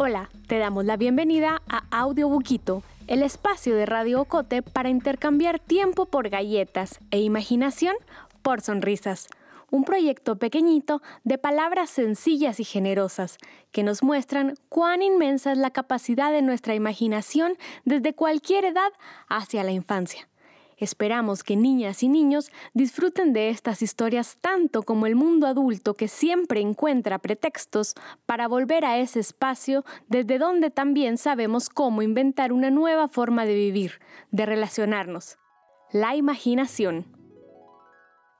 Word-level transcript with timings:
Hola, 0.00 0.30
te 0.46 0.58
damos 0.58 0.84
la 0.84 0.96
bienvenida 0.96 1.60
a 1.68 1.82
Audio 1.90 2.28
Buquito, 2.28 2.84
el 3.08 3.20
espacio 3.20 3.74
de 3.74 3.84
Radio 3.84 4.20
Ocote 4.20 4.62
para 4.62 4.90
intercambiar 4.90 5.58
tiempo 5.58 6.06
por 6.06 6.28
galletas 6.28 7.00
e 7.10 7.18
imaginación 7.18 7.96
por 8.42 8.60
sonrisas. 8.60 9.26
Un 9.72 9.82
proyecto 9.82 10.36
pequeñito 10.36 11.02
de 11.24 11.36
palabras 11.36 11.90
sencillas 11.90 12.60
y 12.60 12.64
generosas 12.64 13.38
que 13.72 13.82
nos 13.82 14.04
muestran 14.04 14.54
cuán 14.68 15.02
inmensa 15.02 15.50
es 15.50 15.58
la 15.58 15.72
capacidad 15.72 16.30
de 16.30 16.42
nuestra 16.42 16.76
imaginación 16.76 17.58
desde 17.84 18.14
cualquier 18.14 18.66
edad 18.66 18.92
hacia 19.28 19.64
la 19.64 19.72
infancia. 19.72 20.28
Esperamos 20.78 21.42
que 21.42 21.56
niñas 21.56 22.04
y 22.04 22.08
niños 22.08 22.52
disfruten 22.72 23.32
de 23.32 23.48
estas 23.48 23.82
historias 23.82 24.36
tanto 24.40 24.84
como 24.84 25.06
el 25.06 25.16
mundo 25.16 25.48
adulto 25.48 25.94
que 25.94 26.06
siempre 26.06 26.60
encuentra 26.60 27.18
pretextos 27.18 27.94
para 28.26 28.46
volver 28.46 28.84
a 28.84 28.98
ese 28.98 29.18
espacio 29.18 29.84
desde 30.08 30.38
donde 30.38 30.70
también 30.70 31.18
sabemos 31.18 31.68
cómo 31.68 32.00
inventar 32.00 32.52
una 32.52 32.70
nueva 32.70 33.08
forma 33.08 33.44
de 33.44 33.54
vivir, 33.54 34.00
de 34.30 34.46
relacionarnos. 34.46 35.36
La 35.90 36.14
imaginación. 36.14 37.06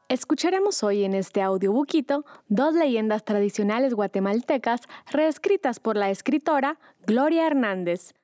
Escucharemos 0.08 0.82
hoy 0.84 1.04
en 1.04 1.14
este 1.14 1.42
audiobuquito 1.42 2.24
dos 2.46 2.72
leyendas 2.72 3.24
tradicionales 3.24 3.94
guatemaltecas 3.94 4.82
reescritas 5.10 5.80
por 5.80 5.96
la 5.96 6.10
escritora 6.10 6.78
Gloria 7.04 7.46
Hernández. 7.46 8.14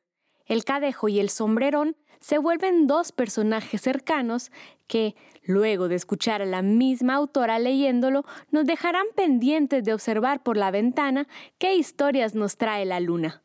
El 0.46 0.64
cadejo 0.64 1.08
y 1.08 1.20
el 1.20 1.30
sombrerón 1.30 1.96
se 2.24 2.38
vuelven 2.38 2.86
dos 2.86 3.12
personajes 3.12 3.82
cercanos 3.82 4.50
que, 4.86 5.14
luego 5.42 5.88
de 5.88 5.96
escuchar 5.96 6.40
a 6.40 6.46
la 6.46 6.62
misma 6.62 7.16
autora 7.16 7.58
leyéndolo, 7.58 8.24
nos 8.50 8.64
dejarán 8.64 9.04
pendientes 9.14 9.84
de 9.84 9.92
observar 9.92 10.42
por 10.42 10.56
la 10.56 10.70
ventana 10.70 11.28
qué 11.58 11.74
historias 11.74 12.34
nos 12.34 12.56
trae 12.56 12.86
la 12.86 12.98
luna. 12.98 13.42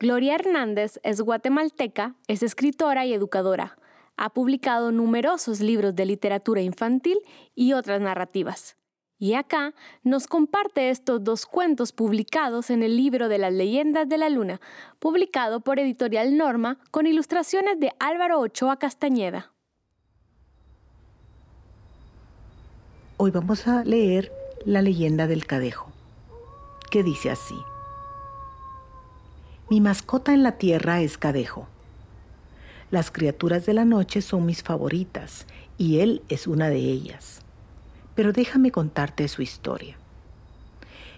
Gloria 0.00 0.34
Hernández 0.34 0.98
es 1.04 1.20
guatemalteca, 1.20 2.16
es 2.26 2.42
escritora 2.42 3.06
y 3.06 3.14
educadora. 3.14 3.78
Ha 4.16 4.30
publicado 4.30 4.90
numerosos 4.90 5.60
libros 5.60 5.94
de 5.94 6.04
literatura 6.04 6.62
infantil 6.62 7.20
y 7.54 7.74
otras 7.74 8.00
narrativas. 8.00 8.76
Y 9.18 9.32
acá 9.32 9.72
nos 10.02 10.26
comparte 10.26 10.90
estos 10.90 11.24
dos 11.24 11.46
cuentos 11.46 11.92
publicados 11.92 12.68
en 12.68 12.82
el 12.82 12.96
libro 12.96 13.30
de 13.30 13.38
las 13.38 13.52
leyendas 13.52 14.06
de 14.08 14.18
la 14.18 14.28
luna, 14.28 14.60
publicado 14.98 15.60
por 15.60 15.78
Editorial 15.78 16.36
Norma 16.36 16.78
con 16.90 17.06
ilustraciones 17.06 17.80
de 17.80 17.92
Álvaro 17.98 18.40
Ochoa 18.40 18.78
Castañeda. 18.78 19.52
Hoy 23.16 23.30
vamos 23.30 23.66
a 23.66 23.84
leer 23.84 24.30
la 24.66 24.82
leyenda 24.82 25.26
del 25.26 25.46
cadejo, 25.46 25.90
que 26.90 27.02
dice 27.02 27.30
así. 27.30 27.56
Mi 29.70 29.80
mascota 29.80 30.34
en 30.34 30.42
la 30.42 30.58
tierra 30.58 31.00
es 31.00 31.16
cadejo. 31.16 31.66
Las 32.90 33.10
criaturas 33.10 33.64
de 33.64 33.72
la 33.72 33.86
noche 33.86 34.20
son 34.20 34.44
mis 34.44 34.62
favoritas 34.62 35.46
y 35.78 36.00
él 36.00 36.22
es 36.28 36.46
una 36.46 36.68
de 36.68 36.76
ellas 36.76 37.45
pero 38.16 38.32
déjame 38.32 38.72
contarte 38.72 39.28
su 39.28 39.42
historia. 39.42 39.96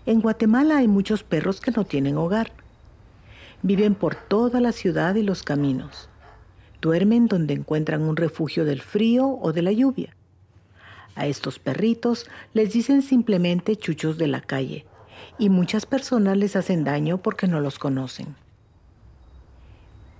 En 0.04 0.20
Guatemala 0.20 0.78
hay 0.78 0.88
muchos 0.88 1.22
perros 1.22 1.60
que 1.60 1.70
no 1.70 1.84
tienen 1.84 2.18
hogar. 2.18 2.52
Viven 3.62 3.94
por 3.94 4.14
toda 4.14 4.60
la 4.60 4.72
ciudad 4.72 5.14
y 5.14 5.22
los 5.22 5.42
caminos. 5.42 6.10
Duermen 6.82 7.26
donde 7.26 7.54
encuentran 7.54 8.02
un 8.02 8.16
refugio 8.16 8.64
del 8.64 8.82
frío 8.82 9.38
o 9.40 9.52
de 9.52 9.62
la 9.62 9.72
lluvia. 9.72 10.14
A 11.14 11.26
estos 11.26 11.58
perritos 11.58 12.28
les 12.52 12.72
dicen 12.72 13.02
simplemente 13.02 13.76
chuchos 13.76 14.18
de 14.18 14.28
la 14.28 14.40
calle 14.40 14.84
y 15.38 15.48
muchas 15.50 15.86
personas 15.86 16.36
les 16.36 16.56
hacen 16.56 16.84
daño 16.84 17.18
porque 17.18 17.46
no 17.48 17.60
los 17.60 17.78
conocen. 17.78 18.36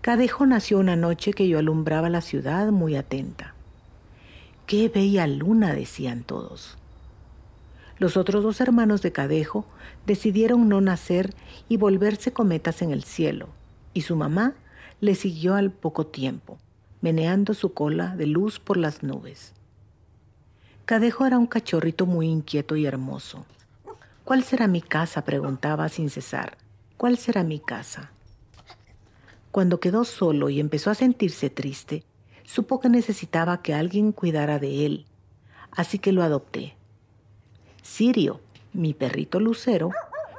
Cadejo 0.01 0.47
nació 0.47 0.79
una 0.79 0.97
noche 0.97 1.33
que 1.33 1.49
yo 1.49 1.59
alumbraba 1.59 2.09
la 2.09 2.21
ciudad 2.21 2.69
muy 2.69 2.97
atenta. 2.97 3.55
¡Qué 4.69 4.91
bella 4.91 5.27
luna! 5.27 5.73
decían 5.73 6.25
todos. 6.25 6.77
Los 7.97 8.19
otros 8.19 8.43
dos 8.43 8.61
hermanos 8.61 9.01
de 9.01 9.13
Cadejo 9.13 9.65
decidieron 10.05 10.69
no 10.69 10.83
nacer 10.83 11.33
y 11.71 11.79
volverse 11.79 12.35
cometas 12.35 12.83
en 12.83 12.91
el 12.91 13.03
cielo, 13.03 13.49
y 13.95 14.03
su 14.03 14.15
mamá 14.15 14.53
le 15.01 15.15
siguió 15.15 15.55
al 15.55 15.71
poco 15.71 16.07
tiempo, 16.07 16.59
meneando 17.01 17.55
su 17.55 17.73
cola 17.73 18.15
de 18.15 18.27
luz 18.27 18.61
por 18.61 18.77
las 18.77 19.03
nubes. 19.03 19.55
Cadejo 20.85 21.25
era 21.25 21.39
un 21.39 21.47
cachorrito 21.47 22.05
muy 22.05 22.29
inquieto 22.29 22.77
y 22.77 22.85
hermoso. 22.85 23.47
¿Cuál 24.23 24.45
será 24.45 24.67
mi 24.67 24.83
casa? 24.83 25.25
preguntaba 25.25 25.89
sin 25.89 26.11
cesar. 26.11 26.59
¿Cuál 26.99 27.17
será 27.17 27.43
mi 27.43 27.59
casa? 27.59 28.13
Cuando 29.51 29.81
quedó 29.81 30.05
solo 30.05 30.51
y 30.51 30.61
empezó 30.61 30.91
a 30.91 30.95
sentirse 30.95 31.49
triste, 31.49 32.05
supo 32.49 32.81
que 32.81 32.89
necesitaba 32.89 33.61
que 33.61 33.75
alguien 33.75 34.11
cuidara 34.11 34.59
de 34.59 34.87
él, 34.87 35.05
así 35.71 35.99
que 35.99 36.13
lo 36.13 36.23
adopté. 36.23 36.77
Sirio, 37.83 38.41
mi 38.73 38.95
perrito 38.95 39.39
lucero, 39.39 39.91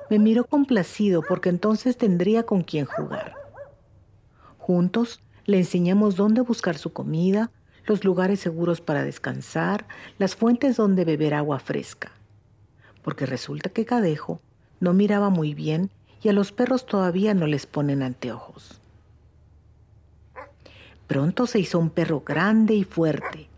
me 0.09 0.17
miró 0.17 0.45
complacido 0.45 1.21
porque 1.21 1.49
entonces 1.49 1.97
tendría 1.97 2.43
con 2.43 2.63
quien 2.63 2.85
jugar. 2.85 3.35
Juntos 4.57 5.21
le 5.45 5.57
enseñamos 5.59 6.15
dónde 6.15 6.41
buscar 6.41 6.79
su 6.79 6.93
comida, 6.93 7.51
los 7.85 8.03
lugares 8.03 8.39
seguros 8.39 8.81
para 8.81 9.03
descansar, 9.03 9.85
las 10.17 10.35
fuentes 10.35 10.77
donde 10.77 11.05
beber 11.05 11.35
agua 11.35 11.59
fresca. 11.59 12.11
Porque 13.03 13.27
resulta 13.27 13.69
que 13.69 13.85
Cadejo 13.85 14.41
no 14.79 14.93
miraba 14.93 15.29
muy 15.29 15.53
bien 15.53 15.91
y 16.23 16.29
a 16.29 16.33
los 16.33 16.51
perros 16.51 16.87
todavía 16.87 17.35
no 17.35 17.45
les 17.45 17.67
ponen 17.67 18.01
anteojos. 18.01 18.81
Pronto 21.09 21.47
se 21.47 21.57
hizo 21.57 21.79
un 21.79 21.89
perro 21.89 22.21
grande 22.21 22.75
y 22.75 22.83
fuerte. 22.83 23.49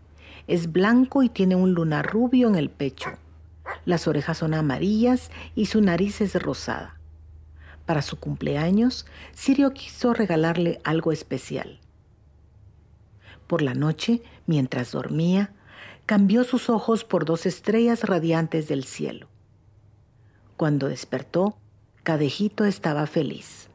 Es 0.46 0.72
blanco 0.72 1.22
y 1.22 1.28
tiene 1.28 1.54
un 1.54 1.74
lunar 1.74 2.10
rubio 2.10 2.48
en 2.48 2.54
el 2.54 2.70
pecho. 2.70 3.10
Las 3.84 4.08
orejas 4.08 4.38
son 4.38 4.54
amarillas 4.54 5.30
y 5.54 5.66
su 5.66 5.82
nariz 5.82 6.22
es 6.22 6.34
rosada. 6.34 6.96
Para 7.84 8.00
su 8.00 8.18
cumpleaños, 8.18 9.04
Sirio 9.34 9.74
quiso 9.74 10.14
regalarle 10.14 10.80
algo 10.82 11.12
especial. 11.12 11.78
Por 13.46 13.60
la 13.60 13.74
noche, 13.74 14.22
mientras 14.46 14.92
dormía, 14.92 15.52
cambió 16.06 16.44
sus 16.44 16.70
ojos 16.70 17.04
por 17.04 17.26
dos 17.26 17.44
estrellas 17.44 18.04
radiantes 18.04 18.66
del 18.66 18.84
cielo. 18.84 19.26
Cuando 20.56 20.88
despertó, 20.88 21.58
Cadejito 22.02 22.64
estaba 22.64 23.06
feliz. 23.06 23.68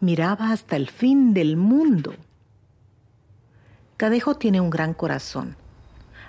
Miraba 0.00 0.52
hasta 0.52 0.76
el 0.76 0.90
fin 0.90 1.32
del 1.32 1.56
mundo. 1.56 2.14
Cadejo 4.04 4.34
tiene 4.34 4.60
un 4.60 4.68
gran 4.68 4.92
corazón. 4.92 5.56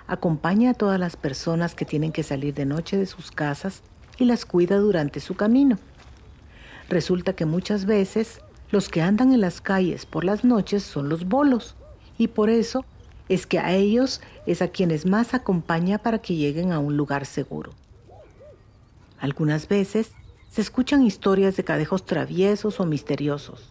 Acompaña 0.06 0.70
a 0.70 0.74
todas 0.74 0.98
las 0.98 1.14
personas 1.14 1.74
que 1.74 1.84
tienen 1.84 2.10
que 2.10 2.22
salir 2.22 2.54
de 2.54 2.64
noche 2.64 2.96
de 2.96 3.04
sus 3.04 3.30
casas 3.30 3.82
y 4.16 4.24
las 4.24 4.46
cuida 4.46 4.78
durante 4.78 5.20
su 5.20 5.34
camino. 5.34 5.78
Resulta 6.88 7.34
que 7.34 7.44
muchas 7.44 7.84
veces 7.84 8.40
los 8.70 8.88
que 8.88 9.02
andan 9.02 9.34
en 9.34 9.42
las 9.42 9.60
calles 9.60 10.06
por 10.06 10.24
las 10.24 10.42
noches 10.42 10.84
son 10.84 11.10
los 11.10 11.28
bolos 11.28 11.76
y 12.16 12.28
por 12.28 12.48
eso 12.48 12.86
es 13.28 13.46
que 13.46 13.58
a 13.58 13.74
ellos 13.74 14.22
es 14.46 14.62
a 14.62 14.68
quienes 14.68 15.04
más 15.04 15.34
acompaña 15.34 15.98
para 15.98 16.18
que 16.20 16.34
lleguen 16.34 16.72
a 16.72 16.78
un 16.78 16.96
lugar 16.96 17.26
seguro. 17.26 17.72
Algunas 19.18 19.68
veces 19.68 20.12
se 20.48 20.62
escuchan 20.62 21.02
historias 21.02 21.58
de 21.58 21.64
cadejos 21.64 22.06
traviesos 22.06 22.80
o 22.80 22.86
misteriosos. 22.86 23.70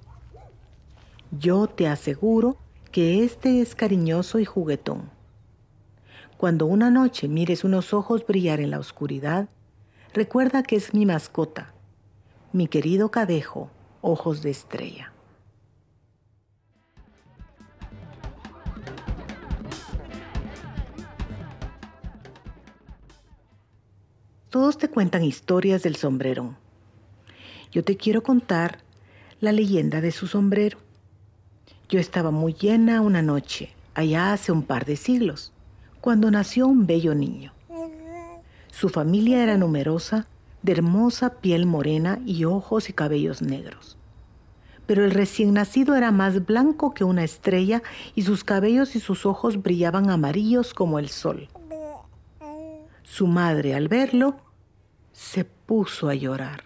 Yo 1.31 1.65
te 1.65 1.87
aseguro 1.87 2.59
que 2.95 3.25
este 3.25 3.59
es 3.59 3.75
cariñoso 3.75 4.39
y 4.39 4.45
juguetón. 4.45 5.09
Cuando 6.37 6.65
una 6.65 6.89
noche 6.89 7.27
mires 7.27 7.65
unos 7.65 7.93
ojos 7.93 8.25
brillar 8.25 8.61
en 8.61 8.71
la 8.71 8.79
oscuridad, 8.79 9.49
recuerda 10.13 10.63
que 10.63 10.77
es 10.77 10.93
mi 10.93 11.05
mascota, 11.05 11.73
mi 12.53 12.69
querido 12.69 13.11
cadejo, 13.11 13.69
ojos 13.99 14.41
de 14.43 14.51
estrella. 14.51 15.11
Todos 24.49 24.77
te 24.77 24.87
cuentan 24.87 25.25
historias 25.25 25.83
del 25.83 25.97
sombrero. 25.97 26.55
Yo 27.73 27.83
te 27.83 27.97
quiero 27.97 28.23
contar 28.23 28.79
la 29.41 29.51
leyenda 29.51 29.99
de 29.99 30.13
su 30.13 30.27
sombrero. 30.27 30.84
Yo 31.87 31.99
estaba 31.99 32.31
muy 32.31 32.53
llena 32.53 33.01
una 33.01 33.21
noche, 33.21 33.73
allá 33.93 34.33
hace 34.33 34.51
un 34.51 34.63
par 34.63 34.85
de 34.85 34.95
siglos, 34.95 35.51
cuando 36.01 36.31
nació 36.31 36.67
un 36.67 36.87
bello 36.87 37.13
niño. 37.13 37.53
Su 38.71 38.89
familia 38.89 39.43
era 39.43 39.57
numerosa, 39.57 40.27
de 40.63 40.71
hermosa 40.71 41.35
piel 41.41 41.67
morena 41.67 42.19
y 42.25 42.45
ojos 42.45 42.89
y 42.89 42.93
cabellos 42.93 43.43
negros. 43.43 43.97
Pero 44.87 45.05
el 45.05 45.11
recién 45.11 45.53
nacido 45.53 45.95
era 45.95 46.11
más 46.11 46.45
blanco 46.45 46.93
que 46.93 47.03
una 47.03 47.23
estrella 47.23 47.83
y 48.15 48.23
sus 48.23 48.43
cabellos 48.43 48.95
y 48.95 48.99
sus 48.99 49.27
ojos 49.27 49.61
brillaban 49.61 50.09
amarillos 50.09 50.73
como 50.73 50.97
el 50.97 51.09
sol. 51.09 51.49
Su 53.03 53.27
madre, 53.27 53.75
al 53.75 53.87
verlo, 53.87 54.37
se 55.11 55.45
puso 55.45 56.09
a 56.09 56.15
llorar. 56.15 56.63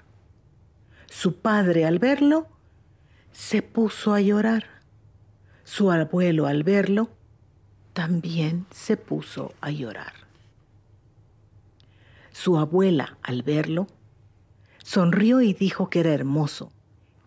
Su 1.08 1.36
padre 1.36 1.86
al 1.86 2.00
verlo 2.00 2.48
se 3.32 3.62
puso 3.62 4.14
a 4.14 4.22
llorar. 4.22 4.79
Su 5.72 5.92
abuelo 5.92 6.48
al 6.48 6.64
verlo 6.64 7.10
también 7.94 8.66
se 8.72 8.98
puso 8.98 9.54
a 9.62 9.70
llorar. 9.70 10.14
Su 12.32 12.58
abuela 12.58 13.20
al 13.22 13.44
verlo 13.44 13.86
sonrió 14.84 15.42
y 15.42 15.54
dijo 15.54 15.88
que 15.92 16.00
era 16.00 16.12
hermoso, 16.12 16.72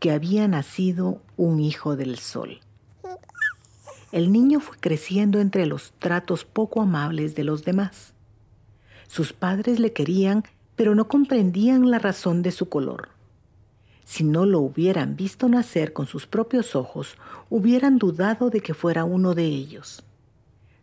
que 0.00 0.10
había 0.10 0.48
nacido 0.48 1.22
un 1.36 1.60
hijo 1.60 1.94
del 1.94 2.18
sol. 2.18 2.58
El 4.10 4.32
niño 4.32 4.58
fue 4.58 4.76
creciendo 4.76 5.38
entre 5.38 5.64
los 5.64 5.92
tratos 6.00 6.44
poco 6.44 6.82
amables 6.82 7.36
de 7.36 7.44
los 7.44 7.64
demás. 7.64 8.12
Sus 9.06 9.32
padres 9.32 9.78
le 9.78 9.92
querían, 9.92 10.42
pero 10.74 10.96
no 10.96 11.06
comprendían 11.06 11.92
la 11.92 12.00
razón 12.00 12.42
de 12.42 12.50
su 12.50 12.68
color. 12.68 13.10
Si 14.04 14.24
no 14.24 14.46
lo 14.46 14.60
hubieran 14.60 15.16
visto 15.16 15.48
nacer 15.48 15.92
con 15.92 16.06
sus 16.06 16.26
propios 16.26 16.74
ojos, 16.74 17.16
hubieran 17.50 17.98
dudado 17.98 18.50
de 18.50 18.60
que 18.60 18.74
fuera 18.74 19.04
uno 19.04 19.34
de 19.34 19.44
ellos. 19.44 20.04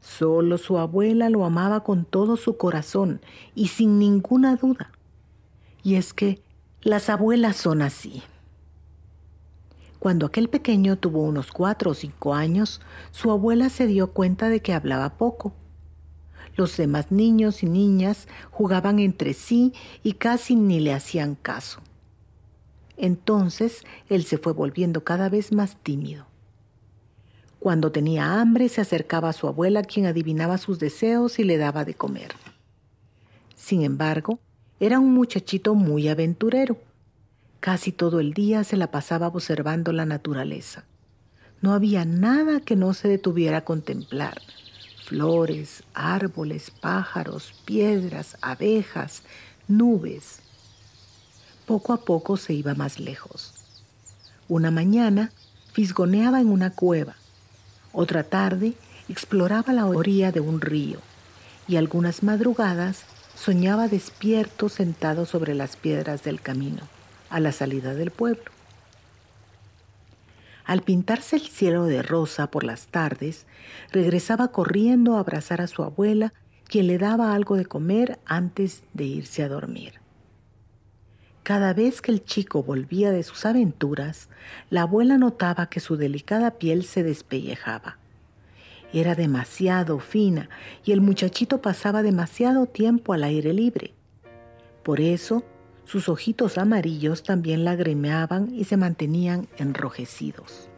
Solo 0.01 0.57
su 0.57 0.77
abuela 0.77 1.30
lo 1.30 1.44
amaba 1.44 1.83
con 1.83 2.06
todo 2.06 2.38
su 2.38 2.57
corazón 2.57 3.21
y 3.56 3.68
sin 3.68 4.00
ninguna 4.00 4.56
duda. 4.56 4.92
Y 5.83 5.95
es 5.95 6.13
que 6.13 6.42
las 6.81 7.10
abuelas 7.10 7.57
son 7.57 7.81
así. 7.81 8.24
Cuando 10.00 10.25
aquel 10.25 10.48
pequeño 10.48 10.98
tuvo 10.98 11.24
unos 11.24 11.51
cuatro 11.51 11.92
o 11.92 11.94
cinco 11.94 12.33
años, 12.33 12.80
su 13.12 13.31
abuela 13.31 13.69
se 13.69 13.86
dio 13.86 14.12
cuenta 14.12 14.48
de 14.48 14.62
que 14.62 14.74
hablaba 14.74 15.18
poco. 15.18 15.54
Los 16.56 16.77
demás 16.77 17.12
niños 17.12 17.63
y 17.63 17.66
niñas 17.66 18.27
jugaban 18.50 19.00
entre 19.00 19.33
sí 19.33 19.74
y 20.01 20.13
casi 20.13 20.56
ni 20.56 20.80
le 20.80 20.94
hacían 20.94 21.36
caso. 21.36 21.81
Entonces 23.00 23.84
él 24.10 24.24
se 24.25 24.38
fue 24.38 24.54
volviendo 24.54 25.04
cada 25.04 25.28
vez 25.28 25.51
más 25.51 25.75
tímido. 25.81 26.28
Cuando 27.57 27.92
tenía 27.92 28.40
hambre 28.40 28.69
se 28.69 28.81
acercaba 28.81 29.30
a 29.30 29.34
su 29.34 29.48
abuela 29.48 29.81
quien 29.81 30.06
adivinaba 30.06 30.60
sus 30.60 30.78
deseos 30.78 31.40
y 31.40 31.44
le 31.44 31.57
daba 31.57 31.84
de 31.84 31.96
comer. 31.96 32.34
Sin 33.56 33.81
embargo, 33.81 34.38
era 34.80 35.00
un 35.00 35.13
muchachito 35.13 35.74
muy 35.74 36.07
aventurero 36.07 36.78
Casi 37.60 37.92
todo 37.92 38.22
el 38.22 38.34
día 38.34 38.63
se 38.63 38.78
la 38.78 38.90
pasaba 38.90 39.28
observando 39.28 39.92
la 39.92 40.06
naturaleza. 40.06 40.86
No 41.62 41.74
había 41.74 42.06
nada 42.06 42.62
que 42.62 42.78
no 42.78 42.94
se 42.94 43.10
detuviera 43.10 43.57
a 43.57 43.66
contemplar. 43.66 44.42
Flores, 45.06 45.84
árboles, 45.94 46.72
pájaros, 46.72 47.54
piedras, 47.66 48.38
abejas, 48.42 49.24
nubes. 49.68 50.42
Poco 51.69 51.94
a 51.94 51.98
poco 51.98 52.36
se 52.36 52.54
iba 52.54 52.74
más 52.74 53.00
lejos. 53.00 53.54
Una 54.48 54.71
mañana 54.71 55.31
fisgoneaba 55.71 56.42
en 56.42 56.48
una 56.48 56.71
cueva. 56.71 57.13
Otra 57.94 58.24
tarde 58.24 58.74
exploraba 59.07 59.71
la 59.71 59.86
orilla 59.86 60.31
de 60.31 60.39
un 60.39 60.62
río 60.62 60.98
y 61.68 61.75
algunas 61.75 62.24
madrugadas 62.24 63.04
soñaba 63.36 63.88
despierto 63.88 64.68
sentado 64.68 65.27
sobre 65.27 65.54
las 65.54 65.75
piedras 65.75 66.24
del 66.24 66.42
camino 66.42 66.81
a 67.30 67.39
la 67.39 67.51
salida 67.51 67.94
del 67.94 68.10
pueblo. 68.10 68.51
Al 70.66 70.81
pintarse 70.81 71.36
el 71.36 71.48
cielo 71.48 71.86
de 71.86 72.01
rosa 72.01 72.50
por 72.50 72.63
las 72.63 72.88
tardes, 72.88 73.45
regresaba 73.92 74.48
corriendo 74.48 75.18
a 75.18 75.19
abrazar 75.19 75.62
a 75.62 75.68
su 75.68 75.83
abuela, 75.83 76.33
quien 76.68 76.88
le 76.88 76.98
daba 76.98 77.36
algo 77.36 77.57
de 77.57 77.68
comer 77.68 78.18
antes 78.25 78.81
de 78.95 79.04
irse 79.04 79.44
a 79.44 79.50
dormir. 79.50 80.00
Cada 81.50 81.74
vez 81.74 82.04
que 82.04 82.12
el 82.12 82.24
chico 82.24 82.62
volvía 82.62 83.10
de 83.10 83.24
sus 83.24 83.44
aventuras, 83.44 84.30
la 84.69 84.84
abuela 84.84 85.18
notaba 85.18 85.66
que 85.66 85.80
su 85.80 85.98
delicada 85.98 86.60
piel 86.60 86.84
se 86.84 87.01
despellejaba. 87.01 87.98
Era 88.94 89.16
demasiado 89.16 89.98
fina 89.98 90.48
y 90.86 90.92
el 90.92 91.01
muchachito 91.01 91.60
pasaba 91.60 92.04
demasiado 92.04 92.68
tiempo 92.68 93.13
al 93.13 93.24
aire 93.24 93.51
libre. 93.51 93.96
Por 94.84 95.01
eso 95.01 95.44
sus 95.86 96.07
ojitos 96.07 96.60
amarillos 96.60 97.24
también 97.24 97.66
lagrimeaban 97.66 98.54
y 98.54 98.66
se 98.66 98.78
mantenían 98.78 99.48
enrojecidos. 99.57 100.69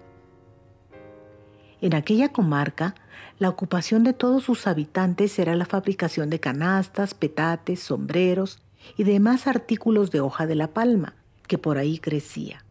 En 1.82 1.94
aquella 1.94 2.30
comarca, 2.32 2.96
la 3.40 3.50
ocupación 3.50 4.06
de 4.06 4.14
todos 4.14 4.46
sus 4.46 4.68
habitantes 4.68 5.38
era 5.38 5.54
la 5.54 5.66
fabricación 5.66 6.30
de 6.30 6.40
canastas, 6.40 7.14
petates, 7.14 7.82
sombreros 7.82 8.62
y 8.98 9.04
demás 9.04 9.48
artículos 9.48 10.12
de 10.12 10.22
hoja 10.22 10.48
de 10.48 10.56
la 10.56 10.68
palma 10.68 11.16
que 11.48 11.58
por 11.58 11.78
ahí 11.78 12.00
crecía. 12.00 12.64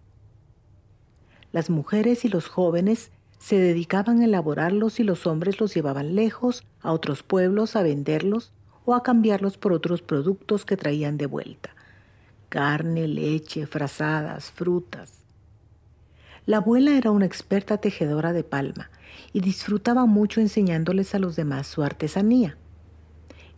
Las 1.52 1.70
mujeres 1.70 2.24
y 2.24 2.28
los 2.28 2.48
jóvenes 2.48 3.10
se 3.38 3.58
dedicaban 3.58 4.20
a 4.20 4.26
elaborarlos 4.26 5.00
y 5.00 5.04
los 5.04 5.26
hombres 5.26 5.60
los 5.60 5.74
llevaban 5.74 6.14
lejos 6.14 6.64
a 6.80 6.92
otros 6.92 7.22
pueblos 7.22 7.76
a 7.76 7.82
venderlos 7.82 8.52
o 8.84 8.94
a 8.94 9.02
cambiarlos 9.02 9.56
por 9.56 9.72
otros 9.72 10.02
productos 10.02 10.64
que 10.64 10.76
traían 10.76 11.16
de 11.16 11.26
vuelta 11.26 11.70
carne, 12.50 13.08
leche, 13.08 13.66
frazadas, 13.66 14.50
frutas. 14.50 15.20
La 16.44 16.58
abuela 16.58 16.98
era 16.98 17.12
una 17.12 17.24
experta 17.24 17.78
tejedora 17.78 18.34
de 18.34 18.44
palma 18.44 18.90
y 19.32 19.40
disfrutaba 19.40 20.04
mucho 20.04 20.40
enseñándoles 20.40 21.14
a 21.14 21.18
los 21.18 21.36
demás 21.36 21.68
su 21.68 21.82
artesanía. 21.82 22.58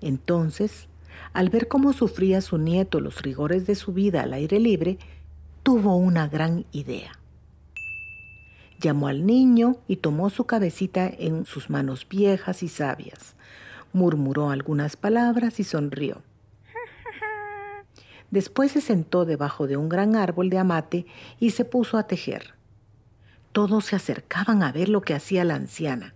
Entonces, 0.01 0.89
al 1.33 1.49
ver 1.49 1.69
cómo 1.69 1.93
sufría 1.93 2.41
su 2.41 2.59
nieto 2.59 3.01
los 3.01 3.23
rigores 3.23 3.67
de 3.67 3.75
su 3.75 3.93
vida 3.93 4.23
al 4.23 4.33
aire 4.33 4.61
libre, 4.61 4.99
tuvo 5.63 5.97
una 5.97 6.29
gran 6.29 6.67
idea. 6.73 7.19
Llamó 8.81 9.09
al 9.09 9.25
niño 9.27 9.77
y 9.87 9.97
tomó 9.97 10.29
su 10.29 10.45
cabecita 10.45 11.07
en 11.07 11.47
sus 11.47 11.71
manos 11.71 12.07
viejas 12.09 12.63
y 12.63 12.69
sabias. 12.69 13.37
Murmuró 13.93 14.51
algunas 14.51 14.97
palabras 14.97 15.61
y 15.61 15.65
sonrió. 15.65 16.23
Después 18.31 18.73
se 18.73 18.81
sentó 18.81 19.25
debajo 19.25 19.67
de 19.69 19.77
un 19.77 19.89
gran 19.89 20.17
árbol 20.17 20.51
de 20.51 20.59
amate 20.59 21.07
y 21.39 21.51
se 21.51 21.65
puso 21.65 21.97
a 21.97 22.09
tejer. 22.09 22.55
Todos 23.53 23.85
se 23.85 23.97
acercaban 23.97 24.63
a 24.63 24.73
ver 24.73 24.89
lo 24.89 25.03
que 25.03 25.15
hacía 25.15 25.45
la 25.45 25.55
anciana. 25.55 26.15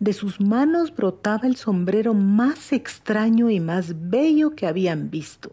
De 0.00 0.14
sus 0.14 0.40
manos 0.40 0.96
brotaba 0.96 1.46
el 1.46 1.56
sombrero 1.56 2.14
más 2.14 2.72
extraño 2.72 3.50
y 3.50 3.60
más 3.60 4.08
bello 4.08 4.56
que 4.56 4.66
habían 4.66 5.10
visto. 5.10 5.52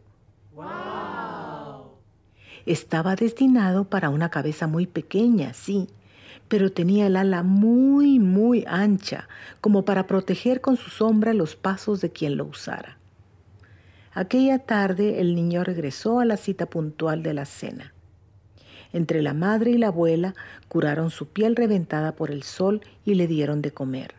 Estaba 2.66 3.18
destinado 3.18 3.84
para 3.84 4.10
una 4.10 4.30
cabeza 4.30 4.66
muy 4.66 4.88
pequeña, 4.88 5.54
sí, 5.54 5.88
pero 6.48 6.72
tenía 6.72 7.08
el 7.08 7.18
ala 7.18 7.44
muy, 7.44 8.20
muy 8.20 8.64
ancha, 8.70 9.28
como 9.60 9.84
para 9.84 10.08
proteger 10.08 10.62
con 10.62 10.78
su 10.78 10.92
sombra 10.92 11.34
los 11.34 11.58
pasos 11.58 12.00
de 12.00 12.12
quien 12.12 12.38
lo 12.38 12.46
usara. 12.46 12.98
Aquella 14.14 14.60
tarde 14.60 15.20
el 15.20 15.36
niño 15.36 15.66
regresó 15.66 16.22
a 16.22 16.26
la 16.26 16.38
cita 16.38 16.68
puntual 16.68 17.22
de 17.22 17.34
la 17.34 17.44
cena. 17.44 17.94
Entre 18.94 19.22
la 19.22 19.34
madre 19.34 19.72
y 19.72 19.78
la 19.78 19.88
abuela 19.88 20.36
curaron 20.70 21.10
su 21.10 21.28
piel 21.28 21.58
reventada 21.58 22.14
por 22.16 22.32
el 22.32 22.44
sol 22.44 22.80
y 23.04 23.16
le 23.16 23.28
dieron 23.28 23.62
de 23.62 23.72
comer. 23.72 24.17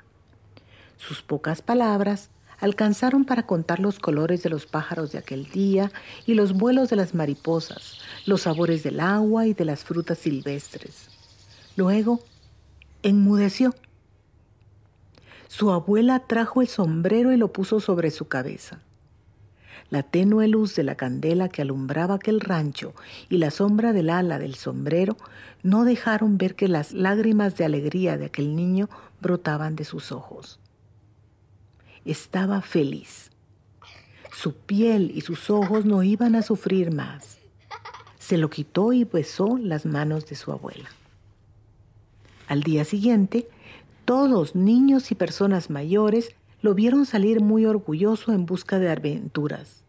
Sus 0.98 1.22
pocas 1.22 1.62
palabras 1.62 2.30
alcanzaron 2.60 3.24
para 3.24 3.44
contar 3.46 3.78
los 3.78 3.98
colores 3.98 4.42
de 4.42 4.50
los 4.50 4.66
pájaros 4.66 5.12
de 5.12 5.18
aquel 5.18 5.48
día 5.48 5.92
y 6.26 6.34
los 6.34 6.52
vuelos 6.52 6.90
de 6.90 6.96
las 6.96 7.14
mariposas, 7.14 7.98
los 8.26 8.42
sabores 8.42 8.82
del 8.82 9.00
agua 9.00 9.46
y 9.46 9.54
de 9.54 9.64
las 9.64 9.84
frutas 9.84 10.18
silvestres. 10.18 11.08
Luego, 11.76 12.20
enmudeció. 13.02 13.74
Su 15.46 15.70
abuela 15.70 16.26
trajo 16.26 16.60
el 16.60 16.68
sombrero 16.68 17.32
y 17.32 17.36
lo 17.36 17.52
puso 17.52 17.78
sobre 17.80 18.10
su 18.10 18.26
cabeza. 18.26 18.80
La 19.88 20.02
tenue 20.02 20.48
luz 20.48 20.74
de 20.74 20.82
la 20.82 20.96
candela 20.96 21.48
que 21.48 21.62
alumbraba 21.62 22.16
aquel 22.16 22.40
rancho 22.40 22.92
y 23.30 23.38
la 23.38 23.50
sombra 23.50 23.92
del 23.92 24.10
ala 24.10 24.38
del 24.38 24.56
sombrero 24.56 25.16
no 25.62 25.84
dejaron 25.84 26.36
ver 26.36 26.56
que 26.56 26.68
las 26.68 26.92
lágrimas 26.92 27.56
de 27.56 27.64
alegría 27.64 28.18
de 28.18 28.26
aquel 28.26 28.54
niño 28.54 28.90
brotaban 29.20 29.76
de 29.76 29.84
sus 29.84 30.12
ojos. 30.12 30.60
Estaba 32.04 32.60
feliz. 32.60 33.30
Su 34.32 34.54
piel 34.54 35.10
y 35.14 35.22
sus 35.22 35.50
ojos 35.50 35.84
no 35.84 36.02
iban 36.02 36.34
a 36.34 36.42
sufrir 36.42 36.92
más. 36.92 37.38
Se 38.18 38.38
lo 38.38 38.50
quitó 38.50 38.92
y 38.92 39.04
besó 39.04 39.58
las 39.58 39.86
manos 39.86 40.26
de 40.26 40.36
su 40.36 40.52
abuela. 40.52 40.90
Al 42.46 42.62
día 42.62 42.84
siguiente, 42.84 43.48
todos, 44.04 44.54
niños 44.54 45.10
y 45.10 45.14
personas 45.14 45.70
mayores, 45.70 46.34
lo 46.62 46.74
vieron 46.74 47.06
salir 47.06 47.40
muy 47.40 47.66
orgulloso 47.66 48.32
en 48.32 48.46
busca 48.46 48.78
de 48.78 48.90
aventuras, 48.90 49.82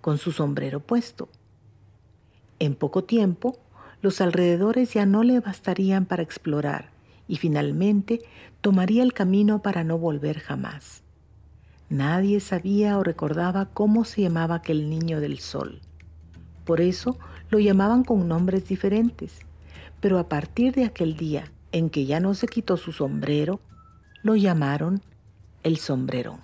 con 0.00 0.18
su 0.18 0.32
sombrero 0.32 0.80
puesto. 0.80 1.28
En 2.58 2.74
poco 2.74 3.04
tiempo, 3.04 3.58
los 4.02 4.20
alrededores 4.20 4.94
ya 4.94 5.06
no 5.06 5.22
le 5.22 5.40
bastarían 5.40 6.06
para 6.06 6.22
explorar 6.22 6.90
y 7.28 7.36
finalmente 7.36 8.20
tomaría 8.60 9.02
el 9.02 9.12
camino 9.12 9.62
para 9.62 9.84
no 9.84 9.98
volver 9.98 10.38
jamás. 10.40 10.99
Nadie 11.90 12.38
sabía 12.38 12.96
o 12.98 13.02
recordaba 13.02 13.66
cómo 13.66 14.04
se 14.04 14.22
llamaba 14.22 14.54
aquel 14.54 14.88
niño 14.88 15.20
del 15.20 15.40
sol. 15.40 15.80
Por 16.64 16.80
eso 16.80 17.18
lo 17.50 17.58
llamaban 17.58 18.04
con 18.04 18.28
nombres 18.28 18.68
diferentes, 18.68 19.40
pero 20.00 20.20
a 20.20 20.28
partir 20.28 20.72
de 20.72 20.84
aquel 20.84 21.16
día 21.16 21.50
en 21.72 21.90
que 21.90 22.06
ya 22.06 22.20
no 22.20 22.34
se 22.34 22.46
quitó 22.46 22.76
su 22.76 22.92
sombrero, 22.92 23.60
lo 24.22 24.36
llamaron 24.36 25.02
el 25.64 25.78
sombrerón. 25.78 26.40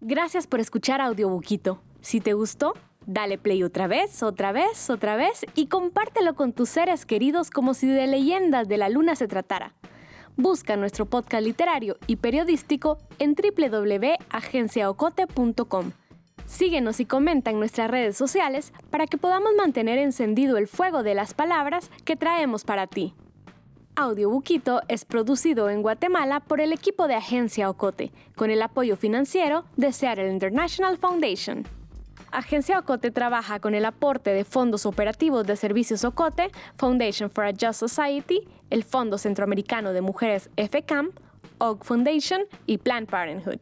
Gracias 0.00 0.46
por 0.46 0.60
escuchar 0.60 1.02
Audiobuquito. 1.02 1.82
Si 2.00 2.22
te 2.22 2.32
gustó, 2.32 2.72
dale 3.06 3.38
play 3.38 3.62
otra 3.62 3.86
vez, 3.86 4.22
otra 4.22 4.52
vez, 4.52 4.90
otra 4.90 5.16
vez 5.16 5.46
y 5.54 5.66
compártelo 5.66 6.34
con 6.34 6.52
tus 6.52 6.68
seres 6.68 7.06
queridos 7.06 7.50
como 7.50 7.74
si 7.74 7.86
de 7.86 8.06
leyendas 8.06 8.68
de 8.68 8.76
la 8.76 8.88
luna 8.88 9.16
se 9.16 9.28
tratara. 9.28 9.74
Busca 10.36 10.76
nuestro 10.76 11.06
podcast 11.06 11.44
literario 11.44 11.96
y 12.06 12.16
periodístico 12.16 12.98
en 13.18 13.34
www.agenciaocote.com. 13.34 15.92
Síguenos 16.46 17.00
y 17.00 17.04
comenta 17.04 17.50
en 17.50 17.58
nuestras 17.58 17.90
redes 17.90 18.16
sociales 18.16 18.72
para 18.90 19.06
que 19.06 19.18
podamos 19.18 19.50
mantener 19.56 19.98
encendido 19.98 20.56
el 20.56 20.66
fuego 20.66 21.02
de 21.02 21.14
las 21.14 21.34
palabras 21.34 21.90
que 22.04 22.16
traemos 22.16 22.64
para 22.64 22.86
ti. 22.86 23.12
Audiobuquito 23.96 24.80
es 24.88 25.04
producido 25.04 25.68
en 25.68 25.82
Guatemala 25.82 26.40
por 26.40 26.60
el 26.60 26.72
equipo 26.72 27.06
de 27.06 27.16
Agencia 27.16 27.68
Ocote, 27.68 28.12
con 28.34 28.50
el 28.50 28.62
apoyo 28.62 28.96
financiero 28.96 29.64
de 29.76 29.92
Seattle 29.92 30.32
International 30.32 30.96
Foundation. 30.96 31.79
Agencia 32.32 32.78
Ocote 32.78 33.10
trabaja 33.10 33.58
con 33.58 33.74
el 33.74 33.84
aporte 33.84 34.30
de 34.30 34.44
fondos 34.44 34.86
operativos 34.86 35.46
de 35.46 35.56
servicios 35.56 36.04
Ocote, 36.04 36.50
Foundation 36.76 37.28
for 37.28 37.44
a 37.44 37.50
Just 37.50 37.80
Society, 37.80 38.46
el 38.70 38.84
Fondo 38.84 39.18
Centroamericano 39.18 39.92
de 39.92 40.00
Mujeres 40.00 40.48
FCAM, 40.56 41.10
OG 41.58 41.84
Foundation 41.84 42.42
y 42.66 42.78
Planned 42.78 43.08
Parenthood. 43.08 43.58